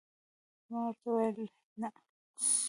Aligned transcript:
ما 0.69 0.77
ورته 0.85 1.05
وویل: 1.09 1.39
نه. 1.81 1.89